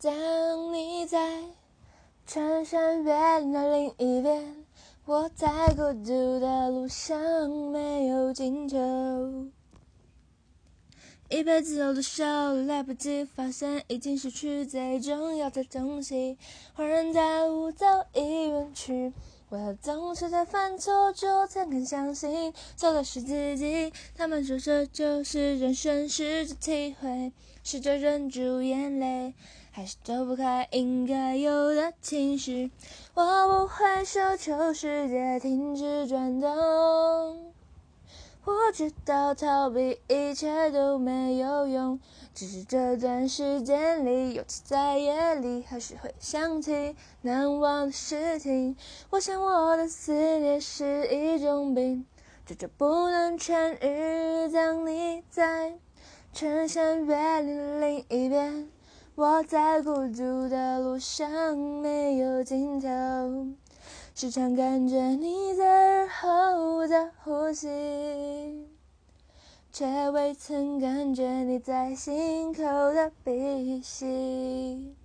[0.00, 1.42] 当你在
[2.24, 4.64] 穿山越岭的另一边，
[5.04, 7.18] 我在孤独的路上
[7.50, 8.76] 没有尽头。
[11.28, 16.38] 一辈子有多少，来不及发现，已经失去最重要的东西。
[16.76, 19.12] 恍然大悟，早已远去。
[19.50, 23.90] 为何总是在犯错之后才肯相信错的是自己？
[24.14, 27.32] 他们说这就是人生，试着体会，
[27.64, 29.32] 试着忍住眼泪，
[29.70, 32.70] 还是躲不开应该有的情绪。
[33.14, 36.50] 我不会奢求世界停止转动。
[38.44, 42.00] 我知道逃避一切都没有用，
[42.38, 48.76] 只是这段时间里，尤其在夜里，还是会想起难忘的事情。
[49.10, 52.06] 我想我的思念是一种病，
[52.46, 54.48] 久久不能痊愈。
[54.52, 55.80] 当你在
[56.32, 58.68] 穿山越岭另一边，
[59.16, 62.88] 我在孤独的路上没有尽头。
[64.14, 67.66] 时常感觉你在耳后的呼吸，
[69.78, 72.62] 却未曾感觉你在心口
[72.92, 74.96] 的鼻息。